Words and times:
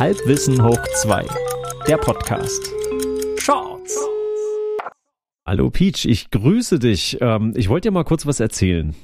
Halbwissen 0.00 0.60
hoch 0.60 0.84
2, 1.02 1.24
der 1.86 1.96
Podcast. 1.98 2.68
Shorts. 3.38 3.96
Hallo 5.46 5.70
Peach, 5.70 6.04
ich 6.06 6.30
grüße 6.30 6.80
dich. 6.80 7.18
Ähm, 7.20 7.52
ich 7.54 7.68
wollte 7.68 7.88
dir 7.88 7.92
mal 7.92 8.04
kurz 8.04 8.26
was 8.26 8.40
erzählen. 8.40 8.94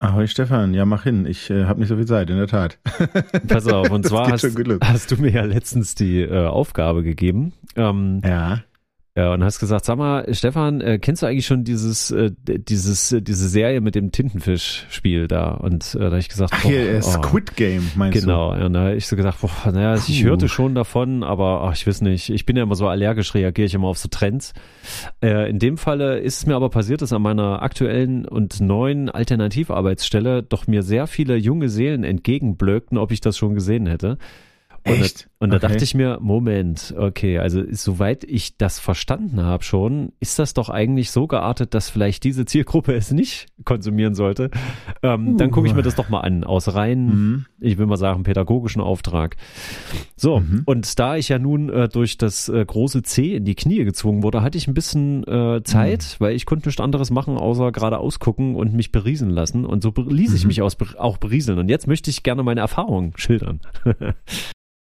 Ahoi 0.00 0.26
Stefan, 0.26 0.72
ja 0.72 0.86
mach 0.86 1.02
hin, 1.02 1.26
ich 1.26 1.50
äh, 1.50 1.64
habe 1.66 1.80
nicht 1.80 1.90
so 1.90 1.96
viel 1.96 2.06
Zeit, 2.06 2.30
in 2.30 2.38
der 2.38 2.46
Tat. 2.46 2.78
Pass 3.48 3.66
auf, 3.66 3.90
und 3.90 4.06
zwar 4.06 4.30
hast, 4.30 4.44
hast, 4.82 5.10
du 5.10 5.16
mir 5.16 5.30
ja 5.30 5.44
letztens 5.44 5.94
die 5.94 6.22
äh, 6.22 6.46
Aufgabe 6.46 7.02
gegeben. 7.02 7.52
Ähm, 7.76 8.22
ja 8.24 8.64
ja, 9.16 9.32
und 9.32 9.44
hast 9.44 9.60
gesagt, 9.60 9.84
sag 9.84 9.96
mal, 9.96 10.26
Stefan, 10.34 10.80
äh, 10.80 10.98
kennst 10.98 11.22
du 11.22 11.26
eigentlich 11.26 11.46
schon 11.46 11.62
dieses, 11.62 12.10
äh, 12.10 12.32
dieses, 12.48 13.12
äh, 13.12 13.22
diese 13.22 13.48
Serie 13.48 13.80
mit 13.80 13.94
dem 13.94 14.10
Tintenfisch-Spiel 14.10 15.28
da? 15.28 15.52
Und 15.52 15.94
äh, 15.94 15.98
da 15.98 16.04
habe 16.06 16.18
ich 16.18 16.28
gesagt, 16.28 16.52
Ach, 16.52 16.62
hier, 16.62 16.84
boah, 16.84 16.96
äh, 16.96 17.02
Squid 17.02 17.54
Game, 17.54 17.88
meinst 17.94 18.20
genau, 18.20 18.50
du? 18.50 18.54
Genau, 18.54 18.66
und 18.66 18.72
da 18.72 18.80
habe 18.80 18.96
ich 18.96 19.06
so 19.06 19.14
gesagt, 19.14 19.40
boah, 19.40 19.70
naja, 19.70 19.94
Puh. 19.94 20.02
ich 20.08 20.24
hörte 20.24 20.48
schon 20.48 20.74
davon, 20.74 21.22
aber 21.22 21.62
ach, 21.62 21.74
ich 21.76 21.86
weiß 21.86 22.00
nicht, 22.00 22.28
ich 22.28 22.44
bin 22.44 22.56
ja 22.56 22.64
immer 22.64 22.74
so 22.74 22.88
allergisch, 22.88 23.34
reagiere 23.34 23.66
ich 23.66 23.74
immer 23.74 23.86
auf 23.86 23.98
so 23.98 24.08
Trends. 24.08 24.52
Äh, 25.22 25.48
in 25.48 25.60
dem 25.60 25.78
Falle 25.78 26.18
ist 26.18 26.38
es 26.38 26.46
mir 26.46 26.56
aber 26.56 26.70
passiert, 26.70 27.00
dass 27.00 27.12
an 27.12 27.22
meiner 27.22 27.62
aktuellen 27.62 28.26
und 28.26 28.60
neuen 28.60 29.10
Alternativarbeitsstelle 29.10 30.42
doch 30.42 30.66
mir 30.66 30.82
sehr 30.82 31.06
viele 31.06 31.36
junge 31.36 31.68
Seelen 31.68 32.02
entgegenblökten, 32.02 32.98
ob 32.98 33.12
ich 33.12 33.20
das 33.20 33.38
schon 33.38 33.54
gesehen 33.54 33.86
hätte. 33.86 34.18
Und 34.86 35.00
Echt? 35.00 35.24
Da, 35.24 35.28
und 35.44 35.50
da 35.50 35.56
okay. 35.56 35.68
dachte 35.68 35.84
ich 35.84 35.94
mir, 35.94 36.18
Moment, 36.20 36.94
okay, 36.96 37.38
also 37.38 37.62
soweit 37.70 38.22
ich 38.24 38.58
das 38.58 38.78
verstanden 38.78 39.42
habe 39.42 39.64
schon, 39.64 40.12
ist 40.20 40.38
das 40.38 40.52
doch 40.52 40.68
eigentlich 40.68 41.10
so 41.10 41.26
geartet, 41.26 41.72
dass 41.72 41.88
vielleicht 41.88 42.22
diese 42.24 42.44
Zielgruppe 42.44 42.94
es 42.94 43.10
nicht 43.10 43.46
konsumieren 43.64 44.14
sollte. 44.14 44.50
Ähm, 45.02 45.28
uh. 45.28 45.36
Dann 45.38 45.50
gucke 45.50 45.66
ich 45.68 45.74
mir 45.74 45.82
das 45.82 45.94
doch 45.94 46.10
mal 46.10 46.20
an, 46.20 46.44
aus 46.44 46.74
rein, 46.74 47.06
mhm. 47.06 47.46
ich 47.60 47.78
will 47.78 47.86
mal 47.86 47.96
sagen, 47.96 48.24
pädagogischen 48.24 48.82
Auftrag. 48.82 49.36
So, 50.16 50.40
mhm. 50.40 50.62
und 50.66 50.98
da 50.98 51.16
ich 51.16 51.30
ja 51.30 51.38
nun 51.38 51.70
äh, 51.70 51.88
durch 51.88 52.18
das 52.18 52.50
äh, 52.50 52.64
große 52.64 53.02
C 53.02 53.36
in 53.36 53.46
die 53.46 53.54
Knie 53.54 53.84
gezwungen 53.84 54.22
wurde, 54.22 54.42
hatte 54.42 54.58
ich 54.58 54.68
ein 54.68 54.74
bisschen 54.74 55.26
äh, 55.26 55.62
Zeit, 55.64 56.16
mhm. 56.18 56.24
weil 56.24 56.36
ich 56.36 56.44
konnte 56.44 56.68
nichts 56.68 56.80
anderes 56.80 57.10
machen, 57.10 57.38
außer 57.38 57.72
gerade 57.72 57.98
ausgucken 57.98 58.54
und 58.54 58.74
mich 58.74 58.92
berieseln 58.92 59.30
lassen. 59.30 59.64
Und 59.64 59.82
so 59.82 59.94
ließ 59.96 60.34
ich 60.34 60.44
mhm. 60.44 60.48
mich 60.48 60.60
aus, 60.60 60.76
auch 60.98 61.16
berieseln. 61.16 61.58
Und 61.58 61.70
jetzt 61.70 61.86
möchte 61.86 62.10
ich 62.10 62.22
gerne 62.22 62.42
meine 62.42 62.60
Erfahrungen 62.60 63.12
schildern. 63.16 63.60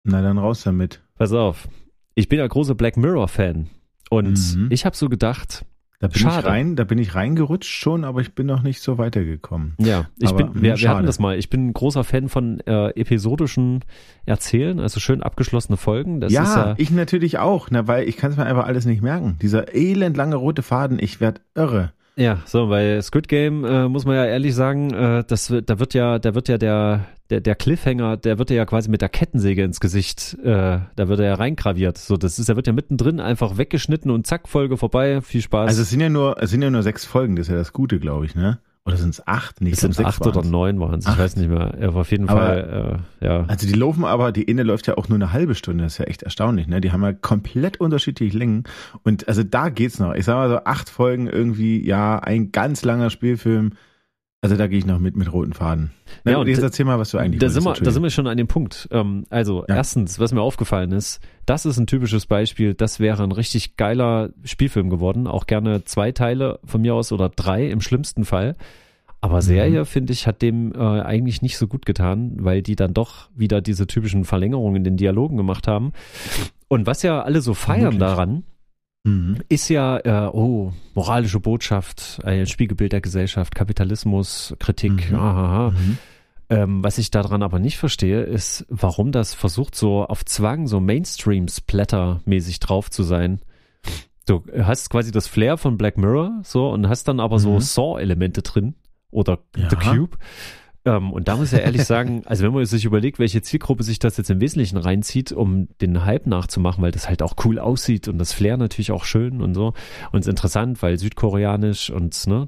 Na 0.08 0.22
dann 0.22 0.38
raus 0.38 0.64
damit. 0.64 1.02
Pass 1.16 1.34
auf. 1.34 1.68
Ich 2.16 2.30
bin 2.30 2.40
ja 2.40 2.48
großer 2.48 2.76
Black 2.76 2.98
Mirror 2.98 3.28
Fan 3.28 3.68
und 4.10 4.56
mhm. 4.56 4.68
ich 4.72 4.86
habe 4.86 4.96
so 4.96 5.10
gedacht, 5.10 5.66
da 6.00 6.08
bin 6.08 6.22
Schade. 6.22 6.40
ich 6.40 6.46
rein, 6.46 6.76
da 6.76 6.84
bin 6.84 7.00
ich 7.00 7.16
reingerutscht 7.16 7.74
schon, 7.74 8.04
aber 8.04 8.22
ich 8.22 8.34
bin 8.34 8.46
noch 8.46 8.62
nicht 8.62 8.82
so 8.82 9.00
weitergekommen. 9.00 9.74
Ja, 9.80 10.06
ich 10.18 10.30
aber, 10.30 10.46
bin, 10.46 10.62
wir, 10.62 10.78
wir, 10.78 10.90
hatten 10.90 11.08
das 11.08 11.18
mal. 11.20 11.38
Ich 11.38 11.50
bin 11.50 11.68
ein 11.68 11.74
großer 11.74 12.04
Fan 12.04 12.30
von 12.30 12.60
äh, 12.62 12.90
episodischen 12.92 13.84
Erzählen, 14.26 14.80
also 14.80 15.00
schön 15.00 15.24
abgeschlossene 15.24 15.76
Folgen. 15.76 16.22
Das 16.22 16.32
ja, 16.32 16.44
ist, 16.44 16.80
äh, 16.80 16.82
ich 16.82 16.92
natürlich 16.92 17.40
auch, 17.40 17.70
na, 17.72 17.88
weil 17.88 18.08
ich 18.08 18.16
kann 18.16 18.32
es 18.32 18.38
mir 18.38 18.46
einfach 18.46 18.66
alles 18.66 18.86
nicht 18.86 19.02
merken. 19.02 19.38
Dieser 19.42 19.74
elendlange 19.74 20.36
rote 20.36 20.62
Faden, 20.62 21.00
ich 21.00 21.20
werd 21.20 21.42
irre. 21.56 21.94
Ja, 22.18 22.40
so, 22.46 22.70
weil 22.70 23.00
Squid 23.04 23.28
Game, 23.28 23.64
äh, 23.64 23.88
muss 23.88 24.06
man 24.06 24.16
ja 24.16 24.26
ehrlich 24.26 24.56
sagen, 24.56 24.92
äh, 24.92 25.24
das, 25.28 25.54
da 25.66 25.80
wird 25.80 25.94
ja, 25.94 26.18
da 26.18 26.34
wird 26.34 26.50
ja 26.50 26.58
der, 26.58 27.06
der, 27.30 27.42
der 27.42 27.54
Cliffhanger, 27.54 28.18
der 28.18 28.40
wird 28.40 28.50
ja 28.50 28.66
quasi 28.66 28.90
mit 28.90 29.02
der 29.02 29.10
Kettensäge 29.10 29.64
ins 29.64 29.80
Gesicht, 29.80 30.36
äh, 30.44 30.80
da 30.96 31.08
wird 31.08 31.20
er 31.20 31.28
ja 31.28 31.34
reingraviert. 31.36 32.00
So, 32.00 32.18
das 32.18 32.40
ist, 32.40 32.50
der 32.50 32.56
wird 32.56 32.66
ja 32.66 32.74
mittendrin 32.74 33.20
einfach 33.20 33.60
weggeschnitten 33.60 34.10
und 34.10 34.26
zack, 34.26 34.48
Folge 34.50 34.78
vorbei, 34.78 35.22
viel 35.22 35.44
Spaß. 35.44 35.68
Also 35.68 35.84
es 35.84 35.92
sind 35.92 36.00
ja 36.00 36.10
nur, 36.10 36.42
es 36.42 36.50
sind 36.50 36.64
ja 36.64 36.72
nur 36.72 36.82
sechs 36.82 37.06
Folgen, 37.06 37.36
das 37.36 37.48
ist 37.48 37.52
ja 37.52 37.58
das 37.58 37.72
Gute, 37.72 38.00
glaube 38.00 38.26
ich, 38.26 38.34
ne? 38.34 38.60
Oder 38.88 38.96
sind 38.96 39.10
es 39.10 39.28
acht? 39.28 39.60
Nicht, 39.60 39.74
es 39.74 39.82
sind 39.82 40.00
acht 40.00 40.26
oder 40.26 40.44
neun 40.44 40.80
waren 40.80 41.00
es. 41.00 41.08
Ich 41.08 41.18
weiß 41.18 41.36
nicht 41.36 41.50
mehr. 41.50 41.74
Aber 41.82 42.00
auf 42.00 42.12
jeden 42.12 42.30
aber, 42.30 42.40
Fall, 42.40 43.02
äh, 43.22 43.26
ja. 43.26 43.44
Also 43.48 43.68
die 43.68 43.74
laufen 43.74 44.06
aber, 44.06 44.32
die 44.32 44.44
Inne 44.44 44.64
läuft 44.64 44.88
ja 44.88 44.98
auch 44.98 45.10
nur 45.10 45.18
eine 45.18 45.34
halbe 45.34 45.56
Stunde. 45.56 45.84
Das 45.84 45.94
ist 45.94 45.98
ja 46.00 46.06
echt 46.06 46.24
erstaunlich, 46.24 46.68
ne? 46.68 46.80
Die 46.80 46.94
haben 46.94 47.04
ja 47.04 47.12
komplett 47.12 47.82
unterschiedliche 47.82 48.38
Längen. 48.38 48.64
Und 49.04 49.28
also 49.28 49.44
da 49.44 49.68
geht's 49.68 50.00
noch. 50.00 50.14
Ich 50.16 50.24
sag 50.24 50.36
mal 50.36 50.48
so 50.48 50.64
acht 50.64 50.90
Folgen 50.90 51.28
irgendwie, 51.28 51.86
ja, 51.86 52.20
ein 52.20 52.54
ganz 52.54 52.86
langer 52.86 53.10
Spielfilm. 53.10 53.74
Also 54.42 54.56
da 54.56 54.68
gehe 54.68 54.78
ich 54.78 54.86
noch 54.86 55.00
mit 55.00 55.16
mit 55.16 55.34
roten 55.34 55.54
Faden. 55.54 55.92
Na, 56.24 56.34
ja, 56.34 56.38
und 56.38 56.48
jetzt 56.48 56.62
erzähl 56.62 56.86
mal, 56.86 57.00
was 57.00 57.10
du 57.10 57.18
eigentlich 57.18 57.40
da 57.40 57.50
sind 57.50 57.64
wir, 57.64 57.74
Da 57.74 57.92
sind 57.92 58.04
wir 58.04 58.12
schon 58.12 58.28
an 58.28 58.38
dem 58.38 58.48
Punkt. 58.48 58.88
Ähm, 58.92 59.26
also 59.32 59.66
ja. 59.68 59.76
erstens, 59.76 60.20
was 60.20 60.32
mir 60.32 60.42
aufgefallen 60.42 60.92
ist, 60.92 61.20
das 61.48 61.66
ist 61.66 61.80
ein 61.80 61.88
typisches 61.88 62.28
Beispiel. 62.28 62.76
Das 62.76 63.00
wäre 63.00 63.24
ein 63.24 63.32
richtig 63.32 63.78
geiler 63.78 64.30
Spielfilm 64.44 64.92
geworden. 64.92 65.26
Auch 65.26 65.48
gerne 65.48 65.86
zwei 65.86 66.12
Teile 66.12 66.60
von 66.64 66.82
mir 66.82 66.94
aus 66.94 67.12
oder 67.12 67.30
drei 67.30 67.68
im 67.68 67.82
schlimmsten 67.82 68.26
Fall. 68.26 68.56
Aber 69.22 69.42
Serie, 69.42 69.80
mhm. 69.80 69.86
finde 69.86 70.14
ich, 70.14 70.28
hat 70.28 70.44
dem 70.44 70.72
äh, 70.74 70.78
eigentlich 70.78 71.42
nicht 71.42 71.58
so 71.58 71.68
gut 71.68 71.88
getan, 71.88 72.38
weil 72.40 72.62
die 72.62 72.76
dann 72.76 72.94
doch 72.94 73.30
wieder 73.36 73.62
diese 73.62 73.88
typischen 73.88 74.24
Verlängerungen 74.24 74.78
in 74.78 74.84
den 74.84 74.98
Dialogen 74.98 75.38
gemacht 75.38 75.68
haben. 75.68 75.94
Und 76.68 76.86
was 76.86 77.02
ja 77.02 77.24
alle 77.24 77.42
so 77.42 77.56
feiern 77.56 77.94
Vermutlich. 77.94 78.00
daran, 78.00 78.30
mhm. 78.30 78.44
Ist 79.50 79.70
ja, 79.70 79.98
äh, 80.00 80.30
oh, 80.32 80.74
moralische 80.94 81.40
Botschaft, 81.40 82.20
ein 82.24 82.46
Spiegelbild 82.46 82.94
der 82.94 83.02
Gesellschaft, 83.02 83.56
Kapitalismus, 83.56 84.56
Kritik, 84.60 85.12
mhm. 85.12 85.18
aha, 85.18 85.72
mhm. 85.72 85.98
Ähm, 86.50 86.82
was 86.82 86.98
ich 86.98 87.12
daran 87.12 87.44
aber 87.44 87.60
nicht 87.60 87.78
verstehe, 87.78 88.22
ist, 88.22 88.66
warum 88.70 89.12
das 89.12 89.34
versucht, 89.34 89.76
so 89.76 90.06
auf 90.06 90.24
Zwang, 90.24 90.68
so 90.68 90.80
Mainstream-Splatter-mäßig 90.80 92.62
drauf 92.62 92.90
zu 92.90 93.04
sein. 93.04 93.42
Du 94.26 94.44
hast 94.58 94.90
quasi 94.90 95.12
das 95.12 95.28
Flair 95.28 95.58
von 95.58 95.78
Black 95.78 95.98
Mirror, 95.98 96.40
so, 96.44 96.70
und 96.70 96.88
hast 96.88 97.10
dann 97.10 97.20
aber 97.20 97.40
so 97.40 97.56
mhm. 97.56 97.60
Saw-Elemente 97.60 98.44
drin 98.44 98.76
oder 99.12 99.40
ja. 99.58 99.70
The 99.70 99.76
Cube. 99.76 100.18
Ähm, 100.88 101.12
und 101.12 101.28
da 101.28 101.36
muss 101.36 101.52
ich 101.52 101.60
ja 101.60 101.66
ehrlich 101.66 101.84
sagen, 101.84 102.24
also 102.26 102.46
wenn 102.46 102.54
man 102.54 102.66
sich 102.66 102.86
überlegt, 102.86 103.20
welche 103.20 103.42
Zielgruppe 103.42 103.84
sich 103.84 104.00
das 104.00 104.16
jetzt 104.16 104.30
im 104.30 104.40
Wesentlichen 104.40 104.78
reinzieht, 104.78 105.34
um 105.34 105.68
den 105.82 106.06
Hype 106.06 106.28
nachzumachen, 106.28 106.82
weil 106.82 106.92
das 106.92 107.10
halt 107.10 107.22
auch 107.22 107.36
cool 107.44 107.60
aussieht 107.60 108.08
und 108.08 108.18
das 108.18 108.32
Flair 108.32 108.56
natürlich 108.56 108.92
auch 108.92 109.04
schön 109.04 109.42
und 109.42 109.54
so. 109.54 109.74
Und 110.12 110.20
es 110.20 110.28
ist 110.28 110.32
interessant, 110.32 110.82
weil 110.82 110.98
südkoreanisch 110.98 111.90
und 111.90 112.26
ne, 112.28 112.48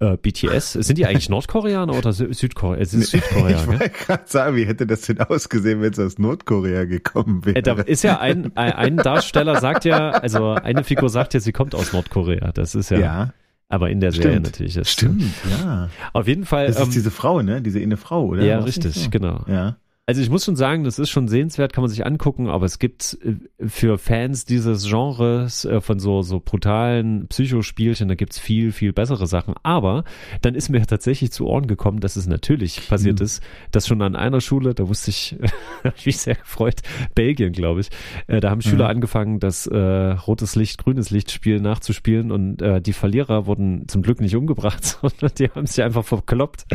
äh, 0.00 0.18
BTS, 0.18 0.72
sind 0.74 0.98
die 0.98 1.06
eigentlich 1.06 1.30
Nordkoreaner 1.30 1.94
oder 1.96 2.12
Südkorea? 2.12 2.78
Es 2.78 2.92
ist 2.92 3.12
Südkorea. 3.12 3.58
Ich 3.58 3.66
wollte 3.66 3.88
gerade 3.88 4.24
sagen, 4.26 4.56
wie 4.56 4.66
hätte 4.66 4.86
das 4.86 5.02
denn 5.02 5.20
ausgesehen, 5.20 5.80
wenn 5.80 5.92
es 5.92 5.98
aus 5.98 6.18
Nordkorea 6.18 6.84
gekommen 6.84 7.46
wäre? 7.46 7.56
Äh, 7.56 7.62
da 7.62 7.72
ist 7.80 8.04
ja 8.04 8.20
ein, 8.20 8.54
ein 8.56 8.98
Darsteller 8.98 9.60
sagt 9.60 9.86
ja, 9.86 10.10
also 10.10 10.50
eine 10.50 10.84
Figur 10.84 11.08
sagt 11.08 11.32
ja, 11.32 11.40
sie 11.40 11.52
kommt 11.52 11.74
aus 11.74 11.94
Nordkorea. 11.94 12.52
Das 12.52 12.74
ist 12.74 12.90
ja. 12.90 12.98
Ja. 12.98 13.32
Aber 13.68 13.90
in 13.90 14.00
der 14.00 14.12
Stimmt. 14.12 14.22
Serie 14.24 14.40
natürlich. 14.40 14.76
Ist 14.76 14.90
Stimmt, 14.90 15.24
ja. 15.50 15.88
Auf 16.12 16.28
jeden 16.28 16.44
Fall. 16.44 16.68
Das 16.68 16.76
ist 16.76 16.82
ähm, 16.84 16.90
diese 16.92 17.10
Frau, 17.10 17.42
ne? 17.42 17.60
Diese 17.62 17.80
eine 17.80 17.96
Frau, 17.96 18.26
oder? 18.26 18.44
Ja, 18.44 18.60
richtig, 18.60 18.94
so? 18.94 19.10
genau. 19.10 19.44
Ja. 19.48 19.76
Also 20.08 20.22
ich 20.22 20.30
muss 20.30 20.44
schon 20.44 20.54
sagen, 20.54 20.84
das 20.84 21.00
ist 21.00 21.10
schon 21.10 21.26
sehenswert, 21.26 21.72
kann 21.72 21.82
man 21.82 21.90
sich 21.90 22.06
angucken, 22.06 22.48
aber 22.48 22.64
es 22.64 22.78
gibt 22.78 23.18
äh, 23.24 23.66
für 23.66 23.98
Fans 23.98 24.44
dieses 24.44 24.88
Genres 24.88 25.64
äh, 25.64 25.80
von 25.80 25.98
so, 25.98 26.22
so 26.22 26.38
brutalen 26.38 27.26
Psychospielchen, 27.26 28.06
da 28.06 28.14
gibt's 28.14 28.38
viel, 28.38 28.70
viel 28.70 28.92
bessere 28.92 29.26
Sachen. 29.26 29.54
Aber 29.64 30.04
dann 30.42 30.54
ist 30.54 30.68
mir 30.68 30.86
tatsächlich 30.86 31.32
zu 31.32 31.48
Ohren 31.48 31.66
gekommen, 31.66 31.98
dass 31.98 32.14
es 32.14 32.28
natürlich 32.28 32.88
passiert 32.88 33.18
mhm. 33.18 33.24
ist, 33.24 33.42
dass 33.72 33.88
schon 33.88 34.00
an 34.00 34.14
einer 34.14 34.40
Schule, 34.40 34.74
da 34.74 34.88
wusste 34.88 35.10
ich, 35.10 35.34
habe 35.82 35.96
ich 35.98 36.06
mich 36.06 36.18
sehr 36.18 36.36
gefreut, 36.36 36.82
Belgien, 37.16 37.50
glaube 37.50 37.80
ich, 37.80 37.88
äh, 38.28 38.38
da 38.38 38.50
haben 38.50 38.62
Schüler 38.62 38.84
mhm. 38.84 38.90
angefangen, 38.90 39.40
das 39.40 39.66
äh, 39.66 39.76
rotes 39.76 40.54
Licht, 40.54 40.78
grünes 40.78 41.10
Lichtspiel 41.10 41.60
nachzuspielen 41.60 42.30
und 42.30 42.62
äh, 42.62 42.80
die 42.80 42.92
Verlierer 42.92 43.46
wurden 43.46 43.88
zum 43.88 44.02
Glück 44.02 44.20
nicht 44.20 44.36
umgebracht, 44.36 44.84
sondern 45.02 45.32
die 45.36 45.48
haben 45.48 45.66
sich 45.66 45.82
einfach 45.82 46.04
verkloppt. 46.04 46.66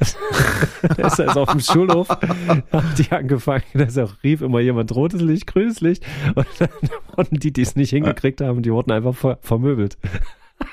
Das, 0.00 0.16
das 0.96 1.12
ist 1.12 1.20
also 1.20 1.42
auf 1.42 1.52
dem 1.52 1.60
Schulhof 1.60 2.08
haben 2.72 2.94
die 2.98 3.10
angefangen, 3.10 3.64
dass 3.74 3.98
auch 3.98 4.14
rief 4.22 4.42
immer 4.42 4.60
jemand 4.60 4.94
rotes 4.94 5.20
Licht, 5.20 5.46
grünes 5.46 5.80
Licht. 5.80 6.04
Und 6.34 6.46
dann 6.58 6.68
wurden 7.16 7.38
die, 7.38 7.52
die 7.52 7.62
es 7.62 7.76
nicht 7.76 7.90
hingekriegt 7.90 8.40
haben, 8.40 8.62
die 8.62 8.72
wurden 8.72 8.92
einfach 8.92 9.14
ver 9.14 9.38
vermöbelt. 9.42 9.98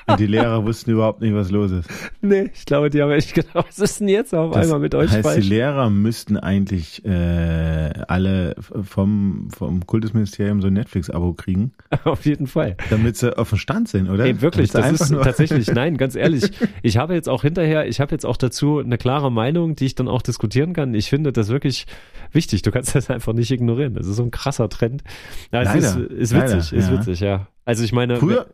Und 0.06 0.20
die 0.20 0.26
Lehrer 0.26 0.64
wussten 0.64 0.90
überhaupt 0.90 1.20
nicht, 1.20 1.34
was 1.34 1.50
los 1.50 1.70
ist. 1.70 1.88
Nee, 2.20 2.50
ich 2.52 2.64
glaube, 2.64 2.90
die 2.90 3.02
haben 3.02 3.10
echt 3.10 3.34
gedacht, 3.34 3.54
was 3.54 3.78
ist 3.78 4.00
denn 4.00 4.08
jetzt 4.08 4.34
auf 4.34 4.52
das 4.52 4.64
einmal 4.64 4.80
mit 4.80 4.94
euch 4.94 5.10
heißt, 5.10 5.22
falsch? 5.22 5.42
Die 5.44 5.48
Lehrer 5.48 5.90
müssten 5.90 6.36
eigentlich 6.36 7.04
äh, 7.04 7.92
alle 8.08 8.54
vom, 8.58 9.48
vom 9.50 9.86
Kultusministerium 9.86 10.60
so 10.60 10.68
ein 10.68 10.74
Netflix-Abo 10.74 11.34
kriegen. 11.34 11.72
Auf 12.04 12.24
jeden 12.24 12.46
Fall. 12.46 12.76
Damit 12.88 13.16
sie 13.16 13.36
auf 13.36 13.50
dem 13.50 13.58
Stand 13.58 13.88
sind, 13.88 14.08
oder? 14.08 14.24
Ey, 14.24 14.40
wirklich, 14.40 14.70
das 14.70 15.00
ist 15.00 15.10
tatsächlich, 15.10 15.68
nein, 15.74 15.96
ganz 15.96 16.14
ehrlich. 16.14 16.50
Ich 16.82 16.96
habe 16.96 17.14
jetzt 17.14 17.28
auch 17.28 17.42
hinterher, 17.42 17.86
ich 17.86 18.00
habe 18.00 18.12
jetzt 18.12 18.24
auch 18.24 18.36
dazu 18.36 18.78
eine 18.78 18.98
klare 18.98 19.30
Meinung, 19.30 19.76
die 19.76 19.86
ich 19.86 19.94
dann 19.94 20.08
auch 20.08 20.22
diskutieren 20.22 20.72
kann. 20.72 20.94
Ich 20.94 21.08
finde 21.08 21.32
das 21.32 21.48
wirklich 21.48 21.86
wichtig. 22.32 22.62
Du 22.62 22.70
kannst 22.70 22.94
das 22.94 23.10
einfach 23.10 23.32
nicht 23.32 23.50
ignorieren. 23.50 23.94
Das 23.94 24.06
ist 24.06 24.16
so 24.16 24.22
ein 24.22 24.30
krasser 24.30 24.68
Trend. 24.68 25.02
Ja, 25.52 25.62
es 25.62 25.68
Leider. 25.68 25.78
ist, 25.78 25.96
ist 25.96 26.34
witzig, 26.34 26.34
Leider, 26.34 26.56
ist 26.58 26.72
ja. 26.72 26.92
witzig, 26.92 27.20
ja. 27.20 27.46
Also 27.64 27.84
ich 27.84 27.92
meine, 27.92 28.16
früher, 28.16 28.46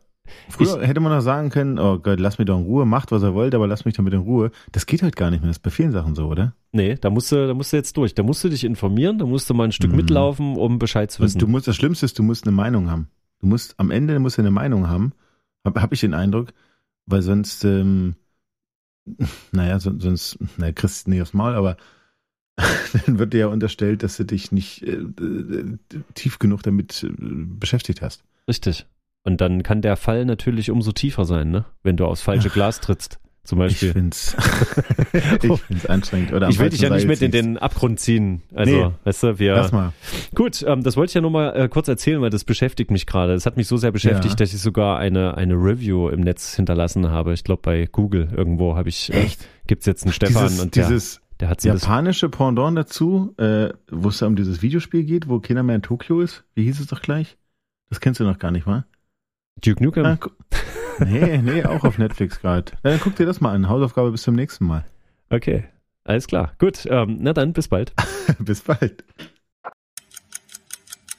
Früher 0.49 0.81
ich, 0.81 0.89
hätte 0.89 1.01
man 1.01 1.13
noch 1.13 1.21
sagen 1.21 1.51
können, 1.51 1.79
oh 1.79 1.99
Gott, 1.99 2.21
lass 2.21 2.39
mich 2.39 2.47
doch 2.47 2.59
in 2.59 2.65
Ruhe, 2.65 2.87
macht 2.87 3.13
was 3.13 3.23
er 3.23 3.35
wollt, 3.35 3.55
aber 3.55 3.67
lass 3.67 3.85
mich 3.85 3.95
damit 3.95 4.13
in 4.13 4.21
Ruhe. 4.21 4.51
Das 4.73 4.87
geht 4.87 5.03
halt 5.03 5.17
gar 5.17 5.31
nicht 5.31 5.41
mehr, 5.41 5.49
das 5.49 5.59
ist 5.59 5.63
bei 5.63 5.71
vielen 5.71 5.93
Sachen 5.93 6.15
so, 6.15 6.27
oder? 6.27 6.55
Nee, 6.73 6.97
da 7.01 7.11
musst 7.11 7.33
du, 7.33 7.47
da 7.47 7.55
musst 7.55 7.73
du 7.73 7.77
jetzt 7.77 7.97
durch. 7.97 8.15
Da 8.15 8.23
musst 8.23 8.45
du 8.45 8.49
dich 8.49 8.65
informieren, 8.65 9.19
da 9.19 9.27
musst 9.27 9.49
du 9.49 9.55
mal 9.55 9.65
ein 9.65 9.73
Stück 9.73 9.91
mhm. 9.91 9.97
mitlaufen, 9.97 10.57
um 10.57 10.79
Bescheid 10.79 11.11
zu 11.11 11.23
wissen. 11.23 11.37
Und 11.37 11.43
du 11.43 11.47
musst, 11.49 11.69
das 11.69 11.77
Schlimmste 11.77 12.07
ist, 12.07 12.19
du 12.19 12.23
musst 12.23 12.47
eine 12.47 12.55
Meinung 12.55 12.91
haben. 12.91 13.09
Du 13.41 13.47
musst, 13.47 13.79
am 13.79 13.91
Ende 13.91 14.19
musst 14.19 14.39
du 14.39 14.43
eine 14.43 14.51
Meinung 14.51 14.89
haben, 14.89 15.13
habe 15.65 15.83
hab 15.83 15.93
ich 15.93 16.01
den 16.01 16.15
Eindruck, 16.15 16.53
weil 17.07 17.23
sonst, 17.23 17.65
ähm, 17.65 18.15
naja, 19.53 19.79
sonst, 19.79 20.39
naja, 20.57 20.73
kriegst 20.73 21.07
du 21.07 21.11
nicht 21.11 21.23
aufs 21.23 21.35
Maul, 21.35 21.55
aber 21.55 21.77
dann 23.07 23.19
wird 23.19 23.33
dir 23.33 23.41
ja 23.41 23.47
unterstellt, 23.49 24.03
dass 24.03 24.17
du 24.17 24.25
dich 24.25 24.53
nicht 24.53 24.83
äh, 24.83 24.93
äh, 24.93 25.79
tief 26.15 26.39
genug 26.39 26.63
damit 26.63 27.03
äh, 27.03 27.11
beschäftigt 27.19 28.03
hast. 28.03 28.25
Richtig. 28.49 28.87
Und 29.27 29.41
dann 29.41 29.65
kann 29.65 29.83
der 29.83 29.97
Fall 29.97 30.25
natürlich 30.25 30.71
umso 30.71 30.93
tiefer 30.93 31.25
sein, 31.25 31.51
ne? 31.51 31.65
Wenn 31.83 31.97
du 31.97 32.07
aufs 32.07 32.23
falsche 32.23 32.49
Glas 32.49 32.81
trittst. 32.81 33.19
Zum 33.43 33.59
Beispiel. 33.59 33.89
Ich 33.89 33.93
find's, 33.93 34.37
ich 35.43 35.61
find's 35.63 35.87
anstrengend. 35.87 36.33
Oder 36.33 36.49
ich 36.49 36.61
will 36.61 36.71
dich 36.71 36.81
ja 36.81 36.91
nicht 36.91 37.09
mit 37.09 37.21
in 37.23 37.33
den 37.33 37.59
Abgrund 37.59 37.99
ziehen. 37.99 38.43
Also, 38.55 38.73
nee, 38.73 38.91
weißt 39.03 39.23
du, 39.25 39.39
wir. 39.41 39.55
Lass 39.55 39.73
mal. 39.73 39.93
Gut, 40.37 40.65
ähm, 40.65 40.85
das 40.85 40.97
wollte 40.97 41.11
ich 41.11 41.15
ja 41.15 41.21
nur 41.23 41.33
mal 41.33 41.57
äh, 41.57 41.69
kurz 41.69 41.89
erzählen, 41.89 42.21
weil 42.21 42.31
das 42.31 42.45
beschäftigt 42.45 42.93
mich 42.93 43.05
gerade. 43.05 43.35
Es 43.35 43.47
hat 43.47 43.57
mich 43.57 43.67
so 43.67 43.77
sehr 43.77 43.91
beschäftigt, 43.91 44.31
ja. 44.31 44.37
dass 44.37 44.55
ich 44.55 44.61
sogar 44.61 44.99
eine, 44.99 45.37
eine 45.37 45.55
Review 45.55 46.09
im 46.09 46.21
Netz 46.21 46.55
hinterlassen 46.55 47.11
habe. 47.11 47.33
Ich 47.33 47.43
glaube, 47.43 47.63
bei 47.63 47.87
Google 47.91 48.29
irgendwo 48.33 48.77
habe 48.77 48.89
ich. 48.91 49.13
Äh, 49.13 49.25
Echt? 49.25 49.49
Gibt's 49.67 49.87
jetzt 49.87 50.05
einen 50.05 50.13
Stefan 50.13 50.47
dieses, 50.47 50.61
und 50.61 50.77
der, 50.77 50.87
dieses 50.87 51.21
der 51.41 51.49
hat 51.49 51.65
japanische 51.65 52.29
Pendant 52.29 52.79
dazu, 52.79 53.35
äh, 53.39 53.71
wo 53.91 54.09
es 54.09 54.23
um 54.23 54.37
dieses 54.37 54.63
Videospiel 54.63 55.03
geht, 55.03 55.29
wo 55.29 55.41
keiner 55.41 55.65
mehr 55.65 55.75
in 55.75 55.83
Tokio 55.83 56.21
ist. 56.21 56.45
Wie 56.55 56.63
hieß 56.63 56.79
es 56.79 56.87
doch 56.87 57.03
gleich? 57.03 57.37
Das 57.89 58.01
kennst 58.01 58.21
du 58.21 58.25
noch 58.25 58.39
gar 58.39 58.53
nicht, 58.53 58.67
wa? 58.67 58.85
Duke 59.65 59.83
Nukem? 59.83 60.05
Ah, 60.05 60.19
Nee, 61.05 61.39
nee, 61.39 61.65
auch 61.65 61.85
auf 61.85 61.99
Netflix 61.99 62.41
gerade. 62.41 62.73
Dann 62.83 63.01
guck 63.01 63.17
dir 63.17 63.27
das 63.27 63.41
mal 63.41 63.53
an. 63.53 63.69
Hausaufgabe 63.69 64.11
bis 64.13 64.23
zum 64.23 64.35
nächsten 64.35 64.65
Mal. 64.65 64.85
Okay, 65.29 65.65
alles 66.05 66.27
klar. 66.27 66.53
Gut, 66.59 66.87
ähm, 66.89 67.19
na 67.21 67.33
dann, 67.33 67.53
bis 67.53 67.69
bald. 67.69 67.93
bis 68.39 68.63
bald. 68.63 69.05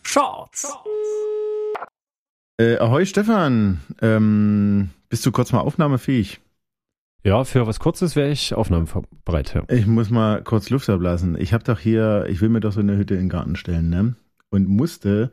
Shorts. 0.03 0.75
Äh, 2.59 2.77
ahoi 2.77 3.05
Stefan, 3.05 3.81
ähm, 4.01 4.89
bist 5.09 5.25
du 5.25 5.31
kurz 5.31 5.51
mal 5.51 5.59
aufnahmefähig? 5.59 6.39
Ja, 7.23 7.43
für 7.43 7.67
was 7.67 7.79
Kurzes 7.79 8.15
wäre 8.15 8.29
ich 8.29 8.55
aufnahmebereit. 8.55 9.53
Ja. 9.53 9.63
Ich 9.69 9.85
muss 9.85 10.09
mal 10.09 10.41
kurz 10.43 10.69
Luft 10.69 10.89
ablassen. 10.89 11.39
Ich 11.39 11.53
habe 11.53 11.63
doch 11.63 11.77
hier, 11.77 12.25
ich 12.29 12.41
will 12.41 12.49
mir 12.49 12.61
doch 12.61 12.71
so 12.71 12.79
eine 12.79 12.97
Hütte 12.97 13.13
in 13.13 13.21
den 13.21 13.29
Garten 13.29 13.55
stellen, 13.55 13.89
ne? 13.89 14.15
Und 14.49 14.67
musste, 14.67 15.31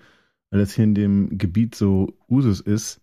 weil 0.55 0.61
das 0.61 0.73
hier 0.73 0.85
in 0.85 0.95
dem 0.95 1.37
Gebiet 1.37 1.75
so 1.75 2.15
Usus 2.31 2.61
ist, 2.61 3.01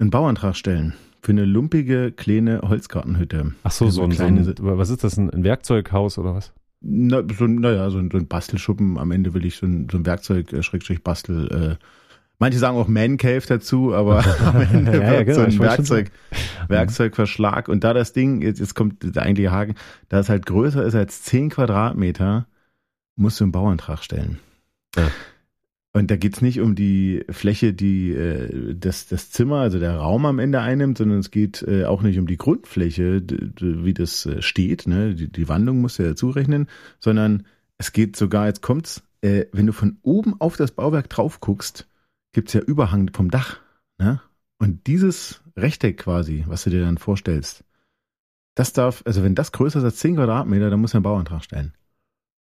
einen 0.00 0.10
Bauantrag 0.10 0.56
stellen 0.56 0.94
für 1.22 1.30
eine 1.30 1.44
lumpige 1.44 2.10
kleine 2.10 2.60
Holzgartenhütte. 2.62 3.52
Ach 3.62 3.70
so, 3.70 3.88
so, 3.88 4.02
ein, 4.02 4.10
so 4.10 4.24
ein, 4.24 4.56
was 4.58 4.90
ist 4.90 5.04
das, 5.04 5.16
ein, 5.16 5.30
ein 5.30 5.44
Werkzeughaus 5.44 6.18
oder 6.18 6.34
was? 6.34 6.52
Na, 6.80 7.22
so, 7.38 7.46
naja, 7.46 7.88
so 7.88 7.98
ein, 7.98 8.10
so 8.10 8.18
ein 8.18 8.26
Bastelschuppen. 8.26 8.98
Am 8.98 9.12
Ende 9.12 9.32
will 9.32 9.44
ich 9.44 9.58
so 9.58 9.66
ein, 9.66 9.86
so 9.92 9.96
ein 9.96 10.04
Werkzeug, 10.04 10.52
äh, 10.52 10.64
Schrägstrich 10.64 11.04
Bastel. 11.04 11.78
Äh, 11.78 11.84
manche 12.40 12.58
sagen 12.58 12.76
auch 12.76 12.88
Man 12.88 13.16
Cave 13.16 13.44
dazu, 13.46 13.94
aber 13.94 14.24
am 14.44 14.62
Ende 14.62 14.98
ja, 14.98 15.14
ja, 15.14 15.22
genau, 15.22 15.36
so 15.36 15.42
ein 15.42 15.58
Werkzeug, 15.60 16.10
Werkzeugverschlag. 16.66 17.68
Und 17.68 17.84
da 17.84 17.94
das 17.94 18.12
Ding, 18.12 18.42
jetzt, 18.42 18.58
jetzt 18.58 18.74
kommt 18.74 19.04
der 19.14 19.22
eigentliche 19.22 19.52
Haken, 19.52 19.76
da 20.08 20.18
es 20.18 20.28
halt 20.28 20.46
größer 20.46 20.82
ist 20.82 20.96
als 20.96 21.22
10 21.22 21.50
Quadratmeter, 21.50 22.48
musst 23.14 23.38
du 23.38 23.44
einen 23.44 23.52
Bauantrag 23.52 24.02
stellen. 24.02 24.40
Ja. 24.96 25.08
Und 25.94 26.10
da 26.10 26.16
geht's 26.16 26.40
nicht 26.40 26.60
um 26.60 26.74
die 26.74 27.22
Fläche, 27.28 27.74
die 27.74 28.12
äh, 28.12 28.74
das, 28.74 29.08
das 29.08 29.30
Zimmer, 29.30 29.58
also 29.58 29.78
der 29.78 29.96
Raum 29.96 30.24
am 30.24 30.38
Ende 30.38 30.60
einnimmt, 30.60 30.96
sondern 30.96 31.18
es 31.18 31.30
geht 31.30 31.62
äh, 31.62 31.84
auch 31.84 32.00
nicht 32.00 32.18
um 32.18 32.26
die 32.26 32.38
Grundfläche, 32.38 33.22
wie 33.60 33.92
das 33.92 34.24
äh, 34.24 34.40
steht, 34.40 34.86
ne? 34.86 35.14
Die, 35.14 35.30
die 35.30 35.48
Wandlung 35.48 35.82
musst 35.82 35.98
du 35.98 36.04
ja 36.04 36.10
dazu 36.10 36.30
rechnen, 36.30 36.66
sondern 36.98 37.44
es 37.76 37.92
geht 37.92 38.16
sogar, 38.16 38.46
jetzt 38.46 38.62
kommt's, 38.62 39.02
äh, 39.20 39.46
wenn 39.52 39.66
du 39.66 39.74
von 39.74 39.98
oben 40.02 40.40
auf 40.40 40.56
das 40.56 40.70
Bauwerk 40.70 41.10
drauf 41.10 41.40
guckst, 41.40 41.86
gibt's 42.32 42.54
ja 42.54 42.62
Überhang 42.62 43.10
vom 43.12 43.30
Dach. 43.30 43.60
Ne? 43.98 44.22
Und 44.58 44.86
dieses 44.86 45.42
Rechteck 45.56 45.98
quasi, 45.98 46.44
was 46.46 46.64
du 46.64 46.70
dir 46.70 46.80
dann 46.80 46.96
vorstellst, 46.96 47.64
das 48.54 48.72
darf, 48.72 49.02
also 49.04 49.22
wenn 49.22 49.34
das 49.34 49.52
größer 49.52 49.78
ist 49.78 49.84
als 49.84 49.96
10 49.96 50.16
Quadratmeter, 50.16 50.70
dann 50.70 50.80
muss 50.80 50.94
er 50.94 50.98
einen 50.98 51.04
Bauantrag 51.04 51.44
stellen. 51.44 51.74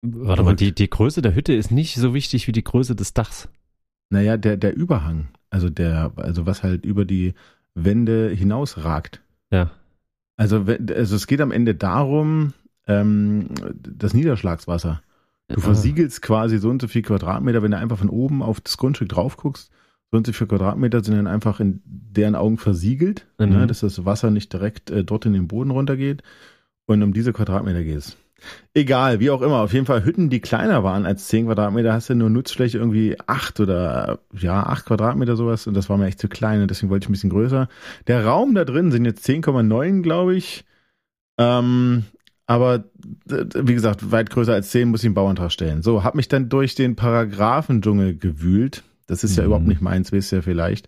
Warte 0.02 0.44
mal, 0.44 0.56
die, 0.56 0.74
die 0.74 0.90
Größe 0.90 1.22
der 1.22 1.36
Hütte 1.36 1.54
ist 1.54 1.72
nicht 1.72 1.96
so 1.96 2.14
wichtig 2.14 2.48
wie 2.48 2.52
die 2.52 2.64
Größe 2.64 2.96
des 2.96 3.14
Dachs. 3.14 3.50
Naja, 4.10 4.38
der, 4.38 4.58
der 4.58 4.76
Überhang, 4.76 5.30
also 5.50 5.70
der, 5.70 6.14
also 6.16 6.46
was 6.46 6.64
halt 6.64 6.86
über 6.86 7.04
die 7.04 7.34
Wände 7.74 8.30
hinausragt. 8.30 9.22
Ja. 9.52 9.72
Also, 10.38 10.66
also 10.66 11.16
es 11.16 11.28
geht 11.28 11.42
am 11.42 11.52
Ende 11.52 11.76
darum, 11.76 12.54
ähm, 12.88 13.50
das 13.76 14.14
Niederschlagswasser. 14.14 15.02
Du 15.50 15.62
versiegelst 15.62 16.22
quasi 16.22 16.58
so 16.58 16.70
und 16.70 16.82
so 16.82 16.88
viel 16.90 17.02
Quadratmeter, 17.02 17.64
wenn 17.64 17.72
du 17.72 17.78
einfach 17.78 17.98
von 17.98 18.10
oben 18.10 18.44
auf 18.44 18.60
das 18.60 18.78
Grundstück 18.78 19.10
drauf 19.10 19.38
guckst, 19.38 19.72
so 20.12 20.18
und 20.18 20.28
so 20.28 20.34
viel 20.34 20.48
Quadratmeter 20.48 21.04
sind 21.04 21.16
dann 21.16 21.28
einfach 21.28 21.60
in 21.60 21.82
deren 21.86 22.36
Augen 22.36 22.58
versiegelt, 22.58 23.28
mhm. 23.38 23.50
ne, 23.50 23.68
dass 23.68 23.82
das 23.82 24.06
Wasser 24.06 24.30
nicht 24.30 24.52
direkt 24.52 24.90
äh, 24.90 25.04
dort 25.04 25.26
in 25.26 25.34
den 25.34 25.48
Boden 25.48 25.72
runtergeht. 25.72 26.24
Und 26.86 27.04
um 27.04 27.14
diese 27.14 27.34
Quadratmeter 27.34 27.84
geht 27.84 27.98
es. 27.98 28.18
Egal, 28.74 29.20
wie 29.20 29.32
auch 29.32 29.42
immer. 29.42 29.62
Auf 29.62 29.74
jeden 29.74 29.86
Fall 29.86 30.06
Hütten, 30.06 30.30
die 30.30 30.40
kleiner 30.40 30.84
waren 30.84 31.06
als 31.06 31.28
10 31.28 31.46
Quadratmeter, 31.46 31.94
hast 31.94 32.10
du 32.10 32.16
nur 32.16 32.30
Nutzfläche 32.30 32.78
irgendwie 32.78 33.18
8 33.26 33.60
oder 33.60 34.20
ja, 34.34 34.64
8 34.64 34.86
Quadratmeter 34.86 35.36
sowas 35.36 35.68
und 35.68 35.74
das 35.74 35.90
war 35.90 35.98
mir 35.98 36.06
echt 36.06 36.20
zu 36.20 36.28
klein 36.28 36.62
und 36.62 36.70
deswegen 36.70 36.90
wollte 36.90 37.06
ich 37.06 37.10
ein 37.10 37.14
bisschen 37.14 37.30
größer. 37.30 37.68
Der 38.06 38.26
Raum 38.26 38.54
da 38.54 38.66
drin 38.66 38.92
sind 38.92 39.06
jetzt 39.06 39.28
10,9, 39.28 40.02
glaube 40.02 40.36
ich. 40.36 40.66
Ähm, 41.40 42.06
aber 42.46 42.86
wie 43.26 43.74
gesagt, 43.74 44.12
weit 44.12 44.30
größer 44.30 44.54
als 44.54 44.70
10 44.70 44.90
muss 44.90 45.02
ich 45.02 45.08
einen 45.08 45.16
Bauantrag 45.16 45.52
stellen. 45.52 45.82
So, 45.82 46.04
hab 46.04 46.16
mich 46.16 46.28
dann 46.28 46.50
durch 46.50 46.76
den 46.76 46.96
Paragraphendschungel 46.96 48.16
gewühlt. 48.18 48.84
Das 49.08 49.24
ist 49.24 49.36
ja 49.36 49.44
mhm. 49.44 49.48
überhaupt 49.48 49.68
nicht 49.68 49.82
meins, 49.82 50.12
wisst 50.12 50.32
ihr 50.32 50.44
vielleicht. 50.44 50.88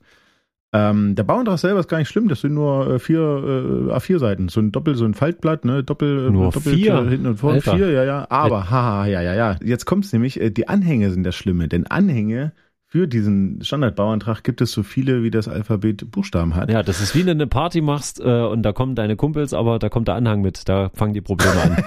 Ähm, 0.71 1.15
der 1.15 1.23
Bauantrag 1.23 1.57
selber 1.57 1.79
ist 1.79 1.87
gar 1.87 1.97
nicht 1.97 2.09
schlimm, 2.09 2.27
das 2.27 2.41
sind 2.41 2.53
nur 2.53 2.87
äh, 2.87 2.99
vier 2.99 3.19
äh, 3.19 3.93
A4-Seiten. 3.93 4.49
So 4.49 4.59
ein 4.59 4.71
Doppel, 4.71 4.95
so 4.95 5.05
ein 5.05 5.15
Faltblatt, 5.15 5.65
ne? 5.65 5.83
Doppel, 5.83 6.27
äh, 6.27 6.31
nur 6.31 6.51
Doppel 6.51 6.73
vier. 6.73 7.03
hinten 7.05 7.25
und 7.25 7.37
vorne. 7.37 7.61
Vier, 7.61 7.89
ja, 7.89 8.03
ja. 8.03 8.27
Aber, 8.29 8.69
haha, 8.69 9.07
ja, 9.07 9.21
ja, 9.21 9.33
ja. 9.33 9.55
Jetzt 9.63 9.85
kommt's 9.85 10.13
nämlich, 10.13 10.39
äh, 10.39 10.51
die 10.51 10.67
Anhänge 10.67 11.09
sind 11.09 11.23
das 11.23 11.35
Schlimme, 11.35 11.67
denn 11.67 11.87
Anhänge 11.87 12.51
für 12.85 13.07
diesen 13.07 13.63
Standardbauantrag 13.63 14.43
gibt 14.43 14.61
es 14.61 14.71
so 14.71 14.83
viele, 14.83 15.23
wie 15.23 15.31
das 15.31 15.47
Alphabet 15.47 16.09
Buchstaben 16.11 16.55
hat. 16.55 16.71
Ja, 16.71 16.83
das 16.83 17.01
ist 17.01 17.15
wie 17.15 17.19
wenn 17.19 17.37
du 17.37 17.43
eine 17.43 17.47
Party 17.47 17.81
machst 17.81 18.19
äh, 18.19 18.23
und 18.23 18.63
da 18.63 18.71
kommen 18.71 18.95
deine 18.95 19.15
Kumpels, 19.15 19.53
aber 19.53 19.79
da 19.79 19.89
kommt 19.89 20.07
der 20.07 20.15
Anhang 20.15 20.41
mit. 20.41 20.67
Da 20.69 20.89
fangen 20.93 21.13
die 21.13 21.21
Probleme 21.21 21.61
an. 21.61 21.83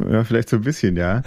ja, 0.12 0.24
vielleicht 0.24 0.48
so 0.48 0.56
ein 0.56 0.62
bisschen, 0.62 0.96
ja. 0.96 1.22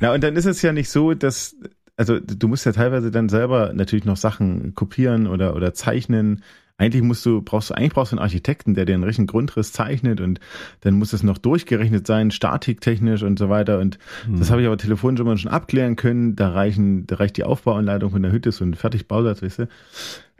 Na, 0.00 0.14
und 0.14 0.22
dann 0.24 0.36
ist 0.36 0.46
es 0.46 0.60
ja 0.62 0.72
nicht 0.72 0.90
so, 0.90 1.12
dass 1.12 1.54
also 1.96 2.18
du 2.18 2.48
musst 2.48 2.66
ja 2.66 2.72
teilweise 2.72 3.10
dann 3.10 3.28
selber 3.28 3.72
natürlich 3.74 4.04
noch 4.04 4.16
Sachen 4.16 4.74
kopieren 4.74 5.26
oder, 5.26 5.54
oder 5.54 5.74
zeichnen. 5.74 6.42
Eigentlich 6.78 7.02
musst 7.02 7.24
du, 7.26 7.42
brauchst 7.42 7.70
du, 7.70 7.74
eigentlich 7.74 7.92
brauchst 7.92 8.12
du 8.12 8.16
einen 8.16 8.24
Architekten, 8.24 8.74
der 8.74 8.86
dir 8.86 8.94
einen 8.94 9.04
richtigen 9.04 9.26
Grundriss 9.26 9.72
zeichnet 9.72 10.20
und 10.20 10.40
dann 10.80 10.94
muss 10.94 11.12
es 11.12 11.22
noch 11.22 11.38
durchgerechnet 11.38 12.06
sein, 12.06 12.30
statiktechnisch 12.30 13.22
und 13.22 13.38
so 13.38 13.48
weiter. 13.50 13.78
Und 13.78 13.98
hm. 14.24 14.38
das 14.38 14.50
habe 14.50 14.62
ich 14.62 14.66
aber 14.66 14.78
telefonisch 14.78 15.20
immer 15.20 15.36
schon 15.36 15.50
abklären 15.50 15.96
können. 15.96 16.34
Da 16.34 16.48
reichen, 16.50 17.06
da 17.06 17.16
reicht 17.16 17.36
die 17.36 17.44
Aufbauanleitung 17.44 18.10
von 18.10 18.22
der 18.22 18.32
Hütte, 18.32 18.50
so 18.52 18.64
ein 18.64 18.74
Fertigbausatz, 18.74 19.42
weißt 19.42 19.60
du. 19.60 19.68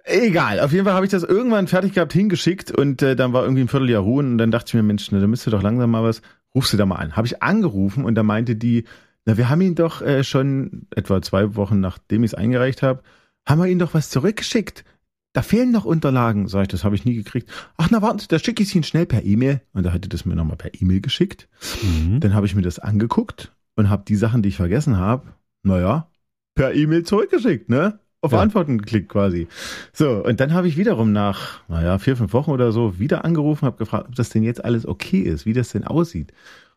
Egal, 0.04 0.58
auf 0.58 0.72
jeden 0.72 0.84
Fall 0.84 0.94
habe 0.94 1.06
ich 1.06 1.12
das 1.12 1.22
irgendwann 1.22 1.68
fertig 1.68 1.92
gehabt, 1.92 2.12
hingeschickt 2.12 2.72
und 2.72 3.02
äh, 3.02 3.14
dann 3.14 3.32
war 3.32 3.44
irgendwie 3.44 3.62
ein 3.62 3.68
Vierteljahr 3.68 4.02
Ruhen 4.02 4.32
und 4.32 4.38
dann 4.38 4.50
dachte 4.50 4.70
ich 4.70 4.74
mir, 4.74 4.82
Mensch, 4.82 5.12
ne, 5.12 5.20
da 5.20 5.28
müsste 5.28 5.50
doch 5.50 5.62
langsam 5.62 5.92
mal 5.92 6.02
was, 6.02 6.22
rufst 6.56 6.72
du 6.72 6.76
da 6.76 6.86
mal 6.86 6.96
an. 6.96 7.14
Habe 7.14 7.28
ich 7.28 7.40
angerufen 7.40 8.04
und 8.04 8.16
da 8.16 8.24
meinte 8.24 8.56
die, 8.56 8.84
na, 9.24 9.36
wir 9.36 9.48
haben 9.48 9.60
ihn 9.60 9.74
doch 9.74 10.02
äh, 10.02 10.24
schon 10.24 10.86
etwa 10.94 11.22
zwei 11.22 11.54
Wochen 11.54 11.80
nachdem 11.80 12.24
ich 12.24 12.32
es 12.32 12.34
eingereicht 12.34 12.82
habe, 12.82 13.02
haben 13.46 13.60
wir 13.60 13.68
ihn 13.68 13.78
doch 13.78 13.94
was 13.94 14.10
zurückgeschickt. 14.10 14.84
Da 15.32 15.42
fehlen 15.42 15.70
noch 15.70 15.84
Unterlagen. 15.84 16.46
Sag 16.48 16.62
ich, 16.62 16.68
das 16.68 16.84
habe 16.84 16.94
ich 16.94 17.04
nie 17.04 17.14
gekriegt. 17.14 17.50
Ach, 17.76 17.88
na 17.90 18.02
warte, 18.02 18.28
da 18.28 18.38
schicke 18.38 18.62
ich 18.62 18.74
ihn 18.74 18.82
schnell 18.82 19.06
per 19.06 19.24
E-Mail. 19.24 19.62
Und 19.72 19.84
da 19.84 19.92
hat 19.92 20.04
er 20.04 20.08
das 20.08 20.26
mir 20.26 20.34
nochmal 20.34 20.56
per 20.56 20.72
E-Mail 20.74 21.00
geschickt. 21.00 21.48
Mhm. 21.82 22.20
Dann 22.20 22.34
habe 22.34 22.46
ich 22.46 22.54
mir 22.54 22.62
das 22.62 22.78
angeguckt 22.78 23.52
und 23.74 23.88
habe 23.88 24.04
die 24.06 24.16
Sachen, 24.16 24.42
die 24.42 24.50
ich 24.50 24.56
vergessen 24.56 24.98
habe, 24.98 25.32
naja, 25.62 26.08
per 26.54 26.74
E-Mail 26.74 27.04
zurückgeschickt, 27.04 27.70
ne? 27.70 27.98
Auf 28.20 28.32
ja. 28.32 28.40
Antworten 28.40 28.78
geklickt 28.78 29.08
quasi. 29.08 29.48
So, 29.92 30.22
und 30.24 30.38
dann 30.38 30.52
habe 30.52 30.68
ich 30.68 30.76
wiederum 30.76 31.10
nach, 31.10 31.60
naja, 31.68 31.98
vier, 31.98 32.16
fünf 32.16 32.32
Wochen 32.34 32.52
oder 32.52 32.70
so 32.70 33.00
wieder 33.00 33.24
angerufen, 33.24 33.66
habe 33.66 33.78
gefragt, 33.78 34.06
ob 34.08 34.14
das 34.14 34.28
denn 34.28 34.44
jetzt 34.44 34.64
alles 34.64 34.86
okay 34.86 35.22
ist, 35.22 35.44
wie 35.44 35.54
das 35.54 35.70
denn 35.70 35.84
aussieht. 35.84 36.32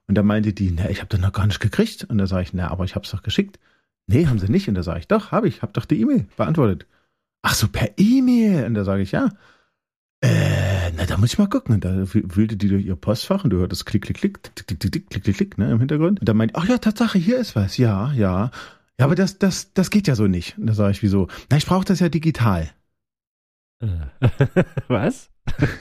Und 0.07 0.15
da 0.15 0.23
meinte 0.23 0.53
die, 0.53 0.71
na, 0.71 0.89
ich 0.89 0.99
habe 0.99 1.09
das 1.09 1.19
noch 1.19 1.33
gar 1.33 1.47
nicht 1.47 1.59
gekriegt. 1.59 2.03
Und 2.03 2.17
da 2.17 2.27
sage 2.27 2.43
ich, 2.43 2.53
na, 2.53 2.69
aber 2.69 2.83
ich 2.85 2.95
habe 2.95 3.05
es 3.05 3.11
doch 3.11 3.23
geschickt. 3.23 3.59
Nee, 4.07 4.27
haben 4.27 4.39
sie 4.39 4.51
nicht. 4.51 4.67
Und 4.67 4.75
da 4.75 4.83
sage 4.83 4.99
ich, 4.99 5.07
doch, 5.07 5.31
habe 5.31 5.47
ich, 5.47 5.61
habe 5.61 5.73
doch 5.73 5.85
die 5.85 5.99
E-Mail 5.99 6.27
beantwortet. 6.37 6.85
Ach 7.41 7.55
so, 7.55 7.67
per 7.67 7.89
E-Mail. 7.97 8.65
Und 8.65 8.75
da 8.75 8.83
sage 8.83 9.01
ich, 9.01 9.11
ja. 9.11 9.29
Äh, 10.21 10.91
na, 10.95 11.05
da 11.05 11.17
muss 11.17 11.33
ich 11.33 11.39
mal 11.39 11.49
gucken. 11.49 11.75
Und 11.75 11.85
da 11.85 12.13
wühlte 12.13 12.57
die 12.57 12.67
durch 12.67 12.85
ihr 12.85 12.95
Postfach 12.95 13.43
und 13.43 13.49
du 13.49 13.57
hörtest 13.57 13.85
klick, 13.85 14.03
klick, 14.03 14.17
klick, 14.17 14.43
klick, 14.43 14.67
klick, 14.67 14.79
klick, 14.79 15.09
klick, 15.09 15.23
klick, 15.23 15.37
klick, 15.37 15.57
ne, 15.57 15.71
im 15.71 15.79
Hintergrund. 15.79 16.19
Und 16.19 16.29
da 16.29 16.33
meinte, 16.33 16.55
ach 16.55 16.67
ja, 16.67 16.77
Tatsache, 16.77 17.17
hier 17.17 17.37
ist 17.37 17.55
was. 17.55 17.77
Ja, 17.77 18.13
ja. 18.13 18.51
Ja, 18.99 19.05
aber 19.05 19.15
das, 19.15 19.39
das, 19.39 19.73
das 19.73 19.89
geht 19.89 20.07
ja 20.07 20.15
so 20.15 20.27
nicht. 20.27 20.57
Und 20.57 20.67
da 20.67 20.73
sage 20.73 20.91
ich, 20.91 21.03
wieso? 21.03 21.27
Na, 21.49 21.57
ich 21.57 21.65
brauche 21.65 21.85
das 21.85 21.99
ja 21.99 22.09
digital. 22.09 22.69
was? 24.87 25.29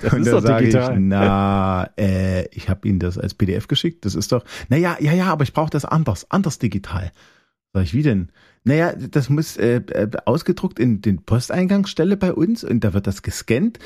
Das 0.03 0.13
und 0.13 0.21
ist 0.21 0.33
doch 0.33 0.59
digital. 0.59 0.93
Ich, 0.93 0.99
na, 1.01 1.91
äh, 1.99 2.47
ich 2.49 2.69
habe 2.69 2.87
Ihnen 2.87 2.99
das 2.99 3.19
als 3.19 3.35
PDF 3.35 3.67
geschickt. 3.67 4.05
Das 4.05 4.15
ist 4.15 4.31
doch, 4.31 4.45
naja, 4.69 4.97
ja, 5.01 5.13
ja, 5.13 5.27
aber 5.27 5.43
ich 5.43 5.53
brauche 5.53 5.71
das 5.71 5.85
anders, 5.85 6.31
anders 6.31 6.59
digital. 6.59 7.13
Sag 7.73 7.83
ich, 7.83 7.95
wie 7.95 8.03
denn? 8.03 8.29
Naja, 8.63 8.95
das 8.95 9.29
muss 9.29 9.57
äh, 9.57 9.77
äh, 9.77 10.11
ausgedruckt 10.25 10.79
in 10.79 11.03
den 11.03 11.23
Posteingangsstelle 11.23 12.17
bei 12.17 12.33
uns 12.33 12.65
und 12.65 12.83
da 12.83 12.95
wird 12.95 13.07
das 13.07 13.23
gescannt. 13.23 13.79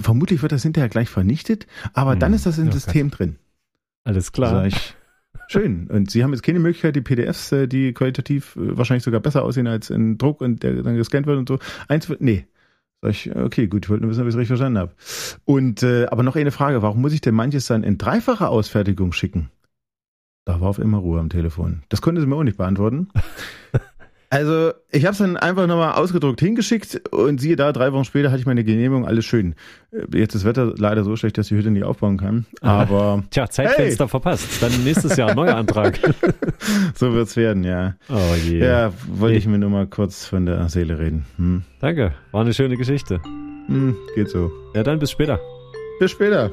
Vermutlich 0.00 0.42
wird 0.42 0.50
das 0.50 0.64
hinterher 0.64 0.88
gleich 0.88 1.08
vernichtet, 1.08 1.66
aber 1.92 2.12
hm, 2.12 2.18
dann 2.18 2.32
ist 2.34 2.46
das 2.46 2.58
im 2.58 2.66
ja, 2.66 2.72
System 2.72 3.10
drin. 3.10 3.36
Alles 4.02 4.32
klar. 4.32 4.66
Ich, 4.66 4.96
schön. 5.48 5.88
Und 5.88 6.10
Sie 6.10 6.24
haben 6.24 6.32
jetzt 6.32 6.42
keine 6.42 6.58
Möglichkeit, 6.58 6.96
die 6.96 7.00
PDFs, 7.00 7.52
äh, 7.52 7.68
die 7.68 7.92
qualitativ 7.92 8.56
äh, 8.56 8.76
wahrscheinlich 8.76 9.04
sogar 9.04 9.20
besser 9.20 9.44
aussehen 9.44 9.68
als 9.68 9.88
in 9.90 10.18
Druck 10.18 10.40
und 10.40 10.62
der 10.62 10.82
dann 10.82 10.96
gescannt 10.96 11.26
wird 11.26 11.38
und 11.38 11.48
so. 11.48 11.58
Eins, 11.86 12.08
nee, 12.18 12.46
Sag 13.04 13.10
ich, 13.10 13.36
okay, 13.36 13.66
gut, 13.66 13.84
ich 13.84 13.90
wollte 13.90 14.02
nur 14.02 14.10
wissen, 14.10 14.22
ob 14.22 14.28
ich 14.28 14.32
es 14.34 14.38
richtig 14.38 14.56
verstanden 14.56 14.78
habe. 14.78 14.92
Und 15.44 15.82
äh, 15.82 16.06
aber 16.06 16.22
noch 16.22 16.36
eine 16.36 16.50
Frage, 16.50 16.80
warum 16.80 17.02
muss 17.02 17.12
ich 17.12 17.20
denn 17.20 17.34
manches 17.34 17.66
dann 17.66 17.84
in 17.84 17.98
dreifacher 17.98 18.48
Ausfertigung 18.48 19.12
schicken? 19.12 19.50
Da 20.46 20.62
war 20.62 20.70
auf 20.70 20.78
immer 20.78 20.96
Ruhe 20.96 21.20
am 21.20 21.28
Telefon. 21.28 21.82
Das 21.90 22.00
konnte 22.00 22.22
sie 22.22 22.26
mir 22.26 22.36
auch 22.36 22.44
nicht 22.44 22.56
beantworten. 22.56 23.08
Also, 24.34 24.72
ich 24.90 25.04
habe 25.04 25.12
es 25.12 25.18
dann 25.18 25.36
einfach 25.36 25.68
nochmal 25.68 25.92
ausgedruckt 25.92 26.40
hingeschickt 26.40 27.08
und 27.12 27.40
siehe 27.40 27.54
da, 27.54 27.70
drei 27.70 27.92
Wochen 27.92 28.04
später 28.04 28.32
hatte 28.32 28.40
ich 28.40 28.46
meine 28.46 28.64
Genehmigung, 28.64 29.06
alles 29.06 29.24
schön. 29.24 29.54
Äh, 29.92 30.18
jetzt 30.18 30.34
ist 30.34 30.42
das 30.42 30.44
Wetter 30.44 30.74
leider 30.76 31.04
so 31.04 31.14
schlecht, 31.14 31.38
dass 31.38 31.46
die 31.46 31.54
Hütte 31.54 31.70
nicht 31.70 31.84
aufbauen 31.84 32.16
kann. 32.16 32.44
Aber. 32.60 33.22
Tja, 33.30 33.48
Zeitfenster 33.48 34.06
hey. 34.06 34.08
verpasst. 34.08 34.60
Dann 34.60 34.72
nächstes 34.82 35.16
Jahr 35.16 35.36
neuer 35.36 35.54
Antrag. 35.54 36.00
so 36.96 37.12
wird's 37.12 37.36
werden, 37.36 37.62
ja. 37.62 37.94
Oh 38.08 38.34
je. 38.44 38.58
Ja, 38.58 38.92
wollte 39.06 39.36
ich 39.36 39.46
mir 39.46 39.58
nur 39.58 39.70
mal 39.70 39.86
kurz 39.86 40.26
von 40.26 40.46
der 40.46 40.68
Seele 40.68 40.98
reden. 40.98 41.24
Hm. 41.36 41.62
Danke, 41.78 42.12
war 42.32 42.40
eine 42.40 42.54
schöne 42.54 42.76
Geschichte. 42.76 43.20
Hm, 43.68 43.94
geht 44.16 44.30
so. 44.30 44.50
Ja, 44.74 44.82
dann 44.82 44.98
bis 44.98 45.12
später. 45.12 45.38
Bis 46.00 46.10
später. 46.10 46.50